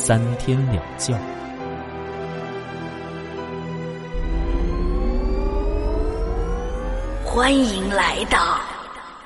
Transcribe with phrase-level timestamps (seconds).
[0.00, 1.12] 三天两觉。
[7.24, 8.60] 欢迎来到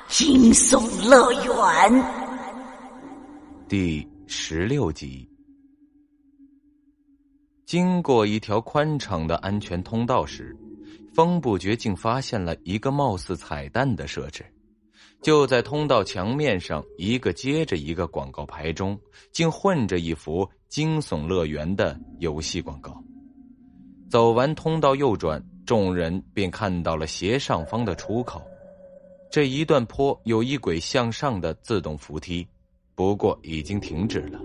[0.07, 2.03] 惊悚乐园。
[3.69, 5.29] 第十六集。
[7.67, 10.57] 经过一条宽敞的安全通道时，
[11.13, 14.43] 风不觉竟发现了一个貌似彩蛋的设置。
[15.23, 18.99] 就在通道墙面上，一个接着一个广告牌中，
[19.31, 23.01] 竟混着一幅惊悚乐园的游戏广告。
[24.09, 28.41] 走完通道右转，众人便看到了斜上方的出口。
[29.31, 32.45] 这一段坡有一轨向上的自动扶梯，
[32.93, 34.37] 不过已经停止了。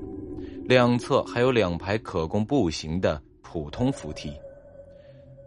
[0.64, 4.33] 两侧还有两排可供步行的普通扶梯。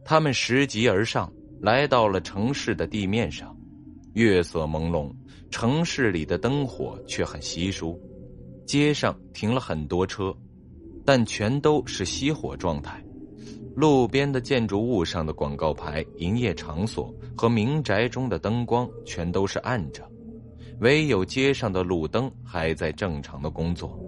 [0.03, 3.55] 他们拾级而上，来到了城市的地面上。
[4.13, 5.09] 月色朦胧，
[5.51, 8.01] 城市里的灯火却很稀疏。
[8.65, 10.33] 街上停了很多车，
[11.05, 13.03] 但全都是熄火状态。
[13.75, 20.09] 路边的建筑物上的广告牌、营业场所和民宅中的灯光全都是暗着，
[20.79, 23.99] 唯有街上的路灯还在正常的工作。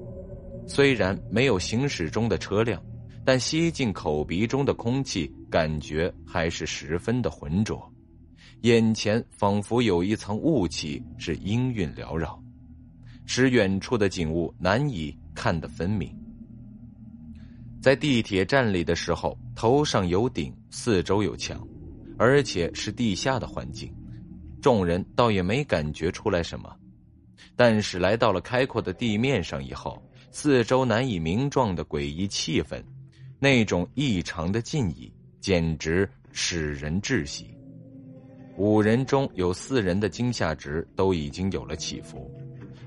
[0.65, 2.81] 虽然没有行驶中的车辆，
[3.25, 7.92] 但吸进口鼻中的空气感觉还是十分的浑浊。
[8.63, 12.41] 眼前仿佛有一层雾气，是阴韵缭绕，
[13.25, 16.17] 使远处的景物难以看得分明。
[17.81, 21.61] 在地铁站里的时候，头上有顶，四周有墙，
[22.17, 23.93] 而且是地下的环境，
[24.61, 26.73] 众人倒也没感觉出来什么。
[27.57, 30.01] 但是来到了开阔的地面上以后，
[30.31, 32.81] 四周难以名状的诡异气氛，
[33.39, 37.52] 那种异常的静谧，简直使人窒息。
[38.55, 42.29] 五人中有四人的惊吓值都已经有了起伏，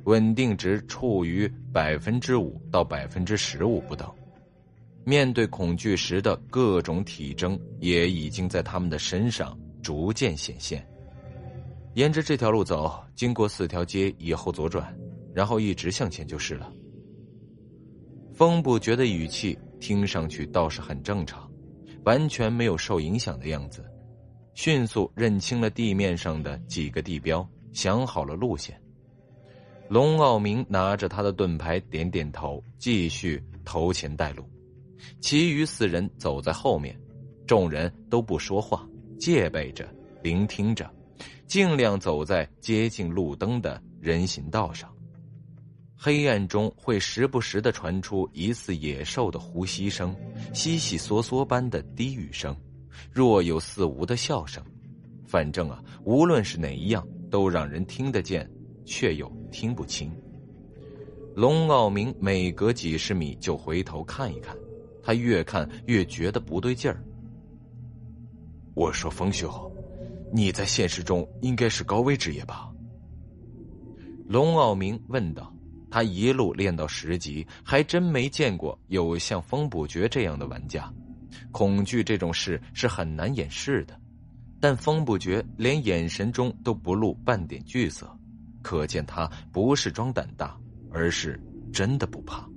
[0.04, 4.09] 稳定值处于百分之五到百分之十五不等。
[5.05, 10.87] 面对恐惧时的各种体征也已经在他们的身上逐渐显现。
[11.94, 14.97] 沿着这条路走，经过四条街以后左转，
[15.34, 16.72] 然后一直向前就是了。
[18.32, 21.50] 风不觉的语气听上去倒是很正常，
[22.05, 23.84] 完全没有受影响的样子。
[24.56, 28.75] 迅速认清了地面上的几个地标，想好了路线。
[29.87, 34.49] 龙傲明拿着他的盾牌，点点头，继续头前带路。
[35.21, 36.99] 其余四人走在后面，
[37.47, 38.89] 众人都不说话，
[39.21, 39.87] 戒备着，
[40.22, 40.91] 聆听着，
[41.47, 44.91] 尽量走在接近路灯的人行道上。
[45.94, 50.17] 黑暗中会时不时的传出疑似野兽的呼吸声，
[50.55, 52.56] 悉悉嗦嗦般的低语声。
[53.12, 54.62] 若有似无的笑声，
[55.26, 58.48] 反正啊，无论是哪一样，都让人听得见，
[58.84, 60.10] 却又听不清。
[61.34, 64.56] 龙傲明每隔几十米就回头看一看，
[65.02, 67.02] 他越看越觉得不对劲儿。
[68.74, 69.50] 我说：“风兄，
[70.32, 72.70] 你在现实中应该是高危职业吧？”
[74.28, 75.52] 龙傲明问道。
[75.88, 80.92] 他一路练到十级，还真没见过有像风不绝这样的玩家。
[81.53, 83.98] 恐惧这种事是很难掩饰的，
[84.60, 88.10] 但风不觉连眼神中都不露半点惧色，
[88.62, 90.59] 可见他不是装胆大，
[90.91, 91.41] 而是
[91.72, 92.48] 真的不怕。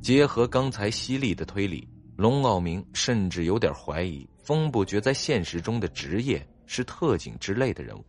[0.00, 8.04] 结合刚才犀利的推理，龙傲明甚至有点怀疑风不觉在现实中的职业是特警之类的人物。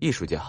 [0.00, 0.42] 艺术家，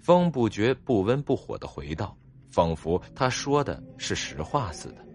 [0.00, 2.14] 风不觉不温不火的回道，
[2.50, 5.06] 仿佛他说的是实话似的。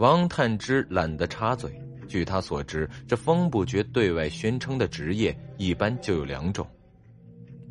[0.00, 1.70] 王探之懒得插嘴。
[2.08, 6.66] 据他所知，这风不绝对外宣称的职业一般就有两种：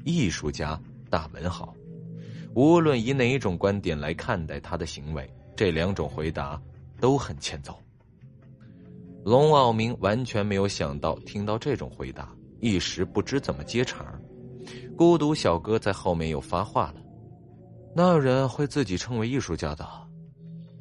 [0.05, 0.79] 艺术家、
[1.09, 1.73] 大文豪。
[2.53, 6.61] 无论以哪一种观点来看待他的行为，这两种回答
[6.99, 7.75] 都很欠揍。
[9.25, 14.05] 龙傲明完全没有想到听到这种回答，一时不知怎么接茬
[14.95, 17.01] 孤独小哥在后面又发话了
[17.95, 19.83] ：“哪有人会自己称为艺术家的？”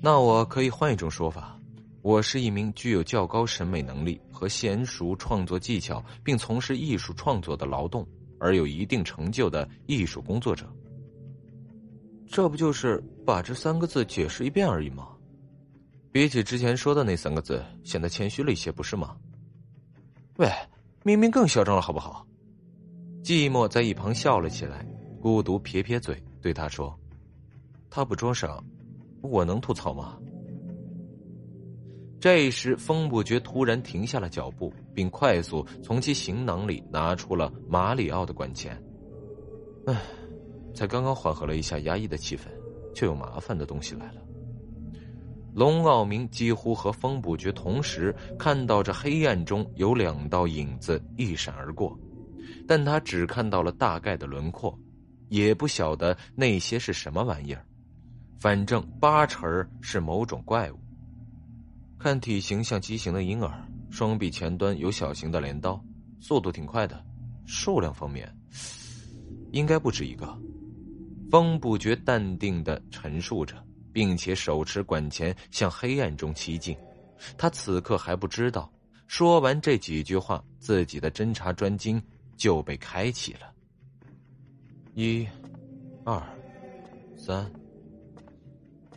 [0.01, 1.59] 那我可以换一种说法，
[2.03, 8.07] 我是一名具有较高审美能力和娴熟创作技巧，并从事艺术创作的劳动
[8.39, 10.73] 而有一定成就的艺术工作者。
[12.29, 15.09] 这不就是把这三个字解释一遍而已吗？
[16.13, 19.17] 比起之前说的那三个字，显得谦虚了一些，不是吗？
[20.37, 20.49] 喂，
[21.03, 22.25] 明明更嚣张了，好不好？
[23.25, 24.87] 寂寞在一旁笑了起来，
[25.21, 26.97] 孤独撇撇嘴，对他说
[27.91, 28.63] ：“他不装傻，
[29.23, 30.19] 我能吐槽吗？”
[32.21, 38.77] 这时，风不觉突然停下了脚步，并快速从其行囊里拿出了马里奥的管钳。
[39.87, 40.03] 唉，
[40.75, 42.49] 才刚刚缓和了一下压抑的气氛，
[42.93, 44.23] 就有麻烦的东西来了。
[45.55, 51.97] 龙傲明几乎和风不觉同时看到这黑暗中有两道影子一闪而过，
[52.67, 54.77] 但他只看到了大概的轮廓，
[55.29, 57.65] 也不晓得那些是什么玩意儿，
[58.39, 60.79] 反正八成是某种怪物。
[61.99, 65.83] 看体型像畸形的婴儿，双臂前端有小型的镰刀，
[66.21, 67.05] 速度挺快的。
[67.45, 68.33] 数量方面，
[69.53, 70.39] 应该不止一个。
[71.31, 73.57] 风不觉淡定的陈述着，
[73.93, 76.77] 并且手持管钳向黑暗中骑进。
[77.37, 78.71] 他此刻还不知道，
[79.07, 82.01] 说完这几句话，自己的侦查专精
[82.37, 83.53] 就被开启了。
[84.95, 85.27] 一、
[86.05, 86.23] 二、
[87.17, 87.51] 三，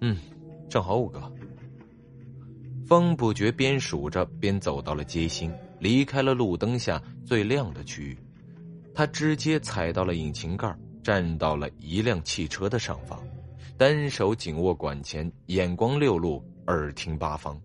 [0.01, 0.17] 嗯，
[0.69, 1.21] 正好五个。
[2.87, 8.17] 风不觉边数着边走到了街心，离开了路灯下最亮的区域。
[8.93, 13.17] 他直接踩到了引擎盖，站到了一辆汽车的上方，
[13.77, 17.59] 单手紧握管钳，眼光六路，耳听八方。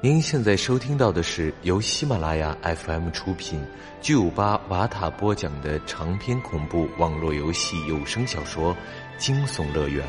[0.00, 3.60] 您现在收听到的是由喜马拉雅 FM 出品、
[4.00, 8.72] 巨五八瓦塔播讲的长篇恐怖网络游戏有声小说
[9.18, 10.06] 《惊悚乐园》，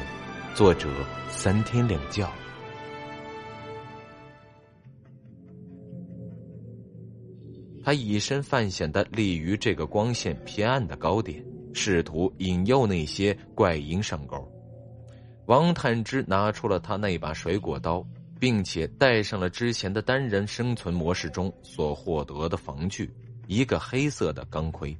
[0.55, 0.87] 作者
[1.29, 2.29] 三天两觉。
[7.83, 14.47] 他以身犯险的立于这个光线偏暗的高点，试图引诱那些怪婴上钩。
[15.47, 18.05] 王探之拿出了他那把水果刀，
[18.39, 23.11] 并且带上了之前的单人生存模式中所获得的防具——
[23.47, 24.95] 一个黑色的钢盔，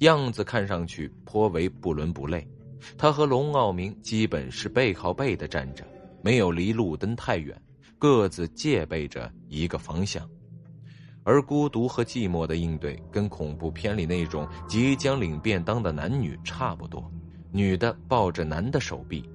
[0.00, 2.46] 样子看上去颇为不伦不类。
[2.96, 5.84] 他和龙傲明基本是背靠背的站着，
[6.22, 7.60] 没有离路灯太远，
[7.98, 10.28] 各自戒备着一个方向。
[11.22, 17.10] 而孤独和寂寞的应对，跟恐怖片里那种即将领便当的男女差不多。
[17.52, 19.28] 女的抱着男的手臂，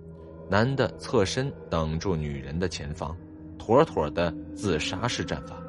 [0.50, 3.16] 男的侧身挡住女人的前方，
[3.60, 5.62] 妥妥的自杀式战法。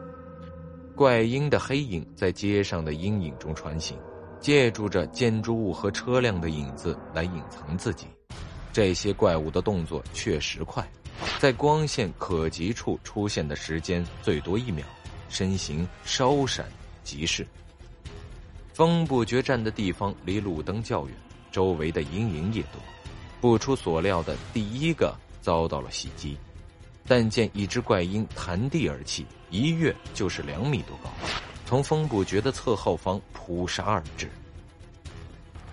[0.94, 3.99] 怪婴的黑影在街上的阴影中穿行，
[4.46, 8.06] 借助着建筑物和车辆的影子来隐藏自己。
[8.72, 10.88] 这些怪物的动作确实快，
[11.40, 14.87] 在光线可及处出现的时间最多一秒。
[15.28, 16.64] 身形稍闪
[17.02, 17.44] 即逝。
[18.72, 21.16] 风不觉站的地方离路灯较远，
[21.50, 22.81] 周围的阴影也多。
[23.40, 26.38] 不出所料的，第一个遭到了袭击。
[27.04, 31.10] 但见一只怪婴弹地而起，一跃就是两米多高，
[31.67, 34.31] 从风不绝的侧后方扑杀而至。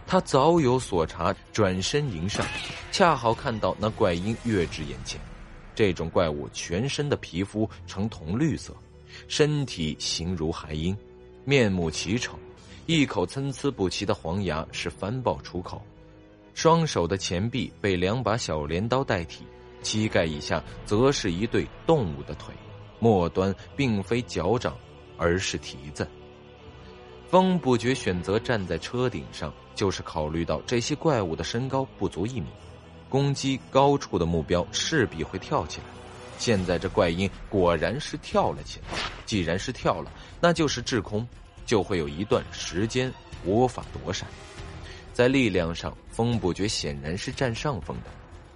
[0.06, 2.45] 他早有所察，转身迎上，
[2.92, 5.22] 恰好看到那怪婴跃至眼前。
[5.74, 8.75] 这种怪物全身的皮肤呈铜绿色。
[9.28, 10.98] 身体形如海鹰，
[11.45, 12.38] 面目奇丑，
[12.88, 15.80] 一口参差不齐的黄牙是翻爆出口，
[16.56, 19.44] 双手的前臂被两把小镰刀代替，
[19.84, 22.54] 膝盖以下则是一对动物的腿，
[23.00, 24.76] 末端并非脚掌，
[25.17, 26.07] 而是蹄子。
[27.29, 32.47] 风不觉选择站在车顶上，就是考虑到这些怪物的身高不足一米，
[33.09, 35.85] 攻击高处的目标势必会跳起来。
[36.37, 41.27] 现在这怪婴果然是跳了起来，既然是跳了，那就是滞空，
[41.65, 43.11] 就会有一段时间
[43.45, 44.27] 无法躲闪。
[45.13, 48.09] 在力量上，风不觉显然是占上风的，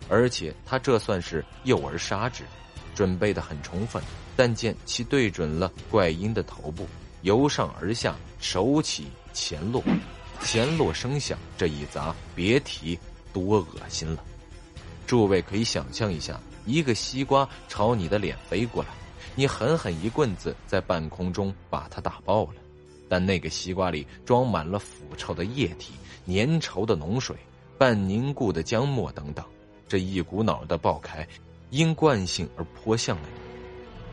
[0.09, 2.43] 而且他这算是诱而杀之，
[2.98, 4.01] 准备的很充分。
[4.36, 6.88] 但见其对准了怪婴的头部，
[7.22, 9.84] 由上而下，手起前落，
[10.42, 12.98] 前落声响，这一砸，别提
[13.32, 14.24] 多恶心了。
[15.06, 16.42] 诸位可以想象一下。
[16.66, 18.89] 一个西瓜朝你的脸飞过来，
[19.36, 22.56] 你狠狠一棍子在半空中把它打爆了。
[23.08, 25.94] 但那个西瓜里装满了腐臭的液体、
[26.27, 27.38] 粘稠的脓水、
[27.77, 29.46] 半凝固的浆沫等等，
[29.88, 31.25] 这一股脑的爆开，
[31.69, 33.39] 因惯性而泼向了你。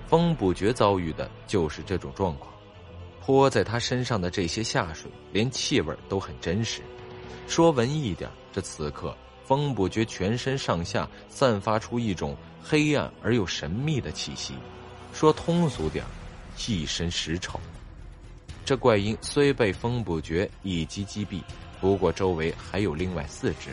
[0.09, 2.53] 风不觉遭遇的就是这种状况，
[3.21, 6.83] 泼在他身上的这些下水，连气味都很真实。
[7.47, 9.17] 说文艺点，这此刻。
[9.45, 14.55] 风不觉全身上下散发出一种黑暗而又神秘的气息，
[15.13, 16.03] 说通俗点
[16.67, 17.61] 一身尸臭。
[18.65, 21.43] 这怪婴虽被风不觉一击击毙，
[21.79, 23.69] 不过周围还有另外四只，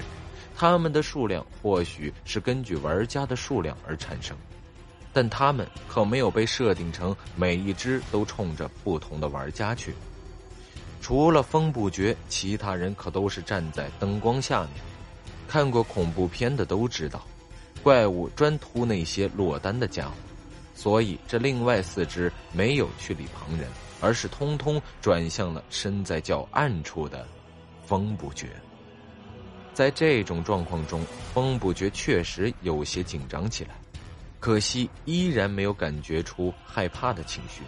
[0.62, 4.38] 他们的数量或许是根据玩家的数量而产生，
[5.12, 9.92] 但他们可没有被设定成每一只都冲着不同的玩家去。
[11.02, 14.70] 除了风不绝，其他人可都是站在灯光下面。
[15.48, 17.26] 看过恐怖片的都知道，
[17.82, 20.14] 怪物专突那些落单的家伙，
[20.76, 23.68] 所以这另外四只没有去理旁人，
[24.00, 27.28] 而是通通转向了身在较暗处的
[27.84, 28.48] 风不绝。
[29.74, 33.72] 在这种状况中，风不觉确实有些紧张起来，
[34.40, 37.62] 可惜依然没有感觉出害怕的情绪。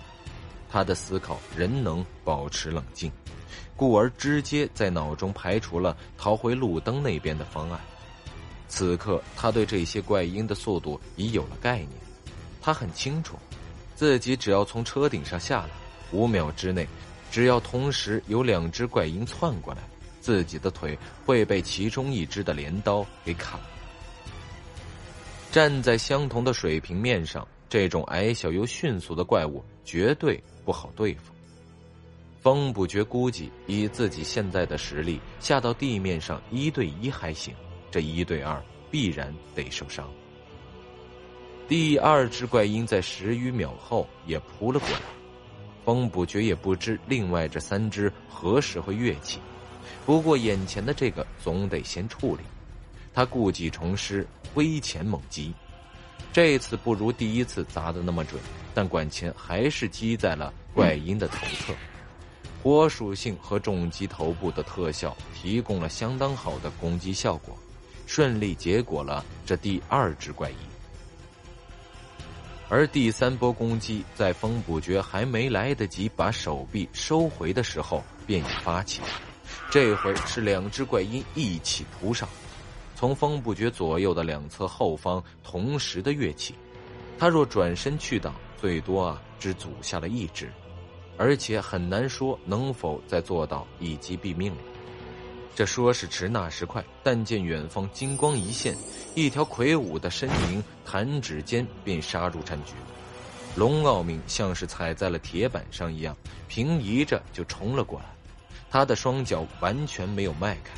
[0.70, 3.12] 他的思考仍能保持冷静，
[3.76, 7.80] 故而直接在脑中排除了逃回路灯那边的方案。
[8.68, 11.90] 此刻，他对这些怪婴的速度已有了概念，
[12.60, 13.38] 他很清楚，
[13.94, 15.70] 自己只要从车顶上下来，
[16.12, 16.88] 五秒之内，
[17.32, 19.84] 只要同时有两只怪婴窜过来。
[20.24, 23.60] 自己的腿会被其中一只的镰刀给砍。
[25.52, 31.34] 站在相同的水平面上，这种矮小又迅速的怪物绝对不好对付。
[32.40, 37.54] 风不觉估计，以自己现在的实力，下到地面上一对一还行，
[37.92, 40.10] 这一对二必然得受伤。
[41.68, 45.02] 第二只怪婴在十余秒后也扑了过来，
[45.84, 49.40] 风不觉也不知另外这三只何时会跃起。
[50.06, 52.44] 不过眼前的这个总得先处理，
[53.14, 55.54] 他故技重施，挥拳猛击。
[56.32, 58.42] 这次不如第一次砸的那么准，
[58.74, 61.74] 但管钳还是击在了怪婴的头侧。
[62.64, 67.58] 火属性和重击头部的特效提供了相当好的攻击效果，
[68.08, 70.56] 顺利结果了这第二只怪婴。
[72.70, 79.02] 而第三波攻击在风不觉还没来得及把手臂收回的时候，便已发起。
[79.74, 82.30] 这回是两只怪鹰一起扑上，
[82.96, 86.54] 从风不觉左右的两侧后方同时的跃起。
[87.18, 90.54] 他若转身去挡，最多啊只阻下了一只，
[91.18, 94.62] 而且很难说能否再做到一击毙命了。
[95.56, 98.78] 这说时迟，那时快，但见远方金光一现，
[99.16, 102.74] 一条魁梧的身影弹指间便杀入战局。
[103.56, 106.16] 龙傲明像是踩在了铁板上一样，
[106.48, 108.06] 平移着就冲了过来。
[108.74, 110.72] 他的双脚完全没有迈开，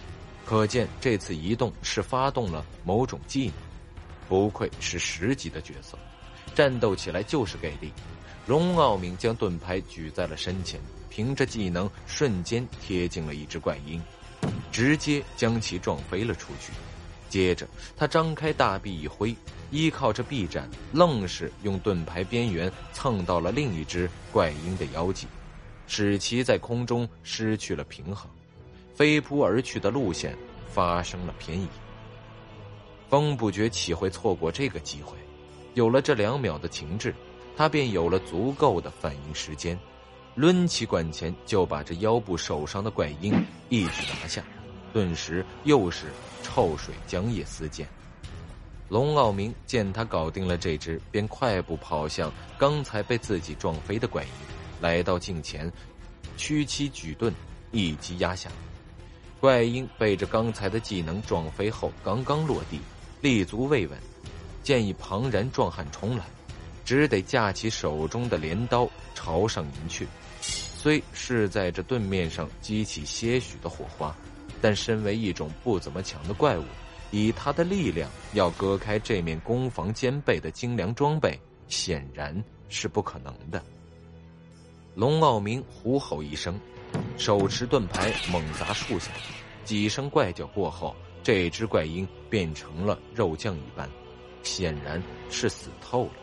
[0.46, 3.54] 可见这次移动是发动了某种技能。
[4.28, 5.98] 不愧是十级的角色，
[6.54, 7.94] 战斗起来就是给力。
[8.48, 10.78] 龙傲明将盾牌举在了身前，
[11.10, 14.04] 凭着技能瞬间贴近了一只怪婴，
[14.74, 16.74] 直接将其撞飞了出去。
[17.30, 19.34] 接着他张开大臂一挥，
[19.72, 25.28] 依靠着臂展，愣是用盾牌边缘蹭到了另一只怪婴的腰际。
[25.88, 28.30] 使其在空中失去了平衡，
[28.94, 30.38] 飞扑而去的路线
[30.68, 31.68] 发生了偏移。
[33.10, 35.18] 风不觉岂会错过这个机会？
[35.74, 37.14] 有了这两秒的停滞，
[37.56, 39.78] 他便有了足够的反应时间，
[40.36, 43.34] 抡起管钳就把这腰部受伤的怪婴
[43.70, 44.44] 一举拿下。
[44.92, 46.08] 顿时又是
[46.42, 47.88] 臭水浆液四溅。
[48.88, 54.55] 龙傲明见他搞定了这只，便快步跑向刚才被自己撞飞的怪婴。
[54.82, 55.72] 来到镜前，
[56.38, 57.34] 屈膝举盾，
[57.72, 58.50] 一击压下。
[59.40, 62.80] 怪婴被这刚才的技能撞飞后，刚刚落地，
[63.22, 63.98] 立足未稳，
[64.64, 66.26] 见一庞然壮汉冲来，
[66.84, 70.08] 只得架起手中的镰刀朝上迎去。
[70.42, 74.16] 虽是在这盾面上激起些许的火花，
[74.62, 76.64] 但身为一种不怎么强的怪物，
[77.12, 83.64] 以他的力量要割开这面攻防兼备的精良装备，显然是不可能的。
[84.96, 86.58] 龙傲明呼吼一声，
[87.18, 89.12] 手持盾牌猛砸树下，
[89.66, 93.90] 几声怪叫过后，这只怪婴变成了肉酱一般，
[94.42, 96.14] 显然是死透了。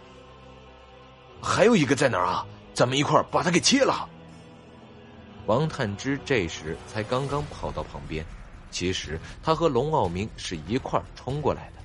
[1.42, 2.46] 还有一个在哪儿啊？
[2.72, 4.08] 咱们一块儿把他给切了。
[5.44, 8.24] 王探之这时才刚刚跑到旁边，
[8.70, 11.82] 其实他和龙傲明是一块儿冲过来的，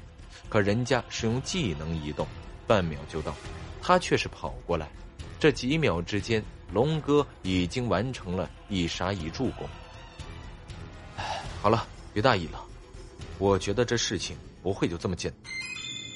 [0.48, 2.26] 可人家是用技能移动，
[2.66, 3.36] 半秒就到，
[3.82, 4.90] 他却是跑过来，
[5.38, 6.42] 这几秒之间。
[6.74, 9.68] 龙哥已经完成了一杀一助攻。
[11.62, 12.64] 好了，别大意了，
[13.40, 15.52] 我觉得这事情不会就这么简单。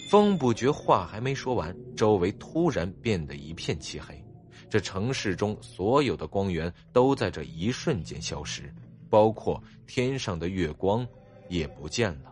[0.09, 4.21] 风不觉话还没说完，周围突然变得一片漆黑，
[4.69, 8.73] 这城市中所有的光源都在这一瞬间消失，
[9.09, 11.07] 包括天上的月光
[11.47, 12.31] 也不见了。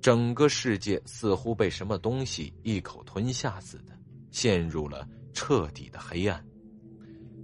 [0.00, 3.92] 整个世界似乎被什么东西一口吞下似的，
[4.30, 6.42] 陷入了彻底的黑暗。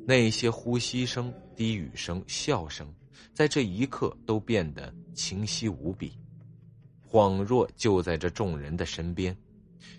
[0.06, 2.86] 那些呼吸声、低语声、笑声，
[3.32, 6.12] 在这一刻都变得清晰无比。
[7.08, 9.36] 恍若就在这众人的身边，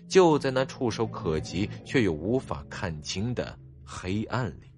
[0.06, 4.70] 就在那触手可及却又无法看清的黑暗里。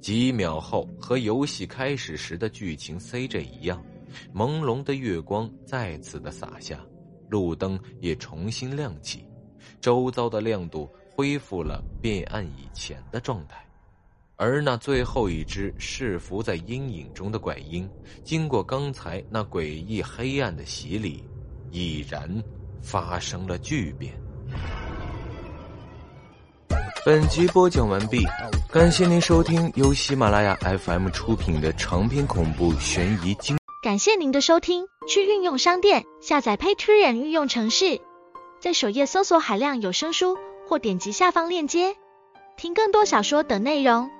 [0.00, 3.82] 几秒后，和游戏开始时的剧情 CJ 一样，
[4.34, 6.84] 朦胧的月光再次的洒下，
[7.28, 9.24] 路灯也重新亮起，
[9.80, 13.56] 周遭的亮度恢复了变暗以前的状态。
[14.36, 17.88] 而那最后一只是伏在阴影中的怪婴，
[18.22, 21.24] 经过刚才那诡异黑暗的洗礼，
[21.70, 22.30] 已然
[22.82, 24.12] 发生了巨变。
[27.06, 28.26] 本集播讲完毕，
[28.70, 33.56] 感谢您收听由喜马拉雅 FM 出品的长篇恐怖悬疑惊。
[33.82, 38.02] 感谢您的收听，去运用商店下载 Patreon 运用城市，
[38.60, 40.36] 在首页搜索海量有声书，
[40.68, 41.96] 或点击下方链接
[42.56, 44.15] 听更多小说等内容。